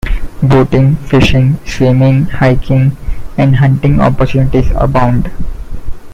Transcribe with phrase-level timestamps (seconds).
[0.41, 2.97] Boating, fishing, swimming, hiking,
[3.37, 5.29] and hunting opportunities abound.